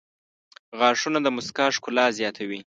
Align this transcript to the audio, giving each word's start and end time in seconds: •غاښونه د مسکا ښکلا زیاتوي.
•غاښونه 0.79 1.19
د 1.21 1.27
مسکا 1.37 1.65
ښکلا 1.75 2.05
زیاتوي. 2.19 2.59